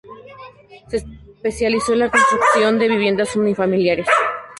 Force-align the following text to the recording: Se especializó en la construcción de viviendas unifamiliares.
Se 0.87 0.97
especializó 1.37 1.93
en 1.93 1.99
la 1.99 2.09
construcción 2.09 2.79
de 2.79 2.87
viviendas 2.89 3.35
unifamiliares. 3.35 4.07